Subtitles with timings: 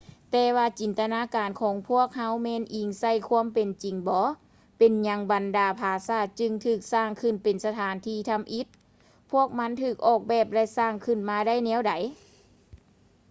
[0.31, 4.21] ແຕ່ວ່າຈິນຕະນາການຂອງເຮົາແມ່ນອີງໃສ່ຄວາມເປັນຈິງບໍ
[4.77, 8.67] ເປັນຫຍັງບັນດາຜາສາດຈຶ່ງຖືກສ້າງຂຶ້ນເປັນສະຖານທີ່ທຳອິດ
[9.31, 11.93] ພວກມັນຖືກອອກແບບ ແລະ ສ້າງຂຶ້ນມາໄດ້ແນວໃດ